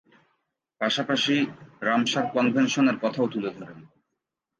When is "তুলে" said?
3.27-3.49